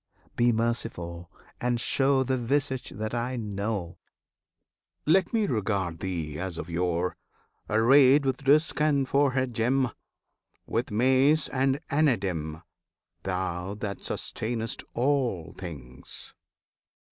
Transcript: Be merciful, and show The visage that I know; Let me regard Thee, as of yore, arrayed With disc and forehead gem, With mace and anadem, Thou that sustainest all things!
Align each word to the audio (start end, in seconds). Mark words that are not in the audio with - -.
Be 0.35 0.51
merciful, 0.51 1.29
and 1.59 1.79
show 1.79 2.23
The 2.23 2.35
visage 2.35 2.89
that 2.89 3.13
I 3.13 3.35
know; 3.35 3.99
Let 5.05 5.31
me 5.31 5.45
regard 5.45 5.99
Thee, 5.99 6.39
as 6.39 6.57
of 6.57 6.71
yore, 6.71 7.15
arrayed 7.69 8.25
With 8.25 8.43
disc 8.43 8.81
and 8.81 9.07
forehead 9.07 9.53
gem, 9.53 9.91
With 10.65 10.89
mace 10.89 11.49
and 11.49 11.79
anadem, 11.91 12.63
Thou 13.21 13.75
that 13.75 13.99
sustainest 14.03 14.83
all 14.95 15.53
things! 15.55 16.33